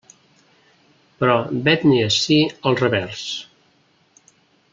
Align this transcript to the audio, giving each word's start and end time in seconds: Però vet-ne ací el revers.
Però 1.19 1.35
vet-ne 1.67 1.99
ací 2.07 2.39
el 2.71 2.79
revers. 2.81 3.23